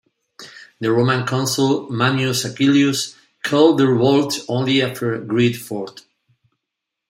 [0.79, 3.15] The Roman consul Manius Aquillius
[3.45, 6.03] quelled the revolt only after great effort.